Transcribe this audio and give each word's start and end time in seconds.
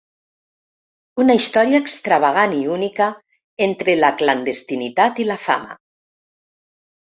Una 1.23 1.35
història 1.39 1.81
extravagant 1.87 2.55
i 2.61 2.63
única, 2.77 3.11
entre 3.67 3.97
la 4.01 4.11
clandestinitat 4.23 5.23
i 5.27 5.29
la 5.31 5.39
fama. 5.47 5.81